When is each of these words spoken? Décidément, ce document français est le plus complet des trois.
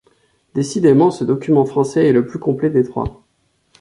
Décidément, 0.55 1.11
ce 1.11 1.23
document 1.23 1.63
français 1.63 2.07
est 2.07 2.11
le 2.11 2.25
plus 2.25 2.39
complet 2.39 2.71
des 2.71 2.81
trois. 2.81 3.21